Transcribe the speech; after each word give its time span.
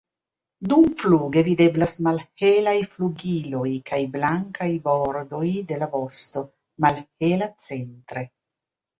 Dumfluge 0.71 1.41
videblas 1.47 1.91
malhelaj 2.05 2.73
flugiloj 2.93 3.67
kaj 3.89 3.99
blankaj 4.15 4.69
bordoj 4.87 5.43
de 5.73 5.77
la 5.83 5.89
vosto, 5.97 6.43
malhela 6.87 7.49
centre. 7.67 8.25